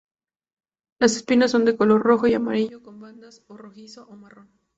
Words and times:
Las 0.97 1.15
espinas 1.15 1.51
son 1.51 1.63
de 1.63 1.77
color 1.77 2.01
rojo 2.01 2.25
y 2.25 2.33
amarillo 2.33 2.81
con 2.81 2.99
bandas 2.99 3.43
o 3.47 3.55
rojizo 3.55 4.07
o 4.09 4.15
marrón. 4.15 4.49